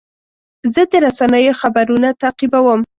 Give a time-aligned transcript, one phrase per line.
[0.73, 2.79] زه د رسنیو خبرونه تعقیبوم.